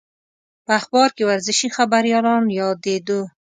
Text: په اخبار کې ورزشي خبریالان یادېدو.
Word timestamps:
په 0.65 0.71
اخبار 0.79 1.09
کې 1.15 1.23
ورزشي 1.29 1.67
خبریالان 1.77 2.43
یادېدو. 2.59 3.21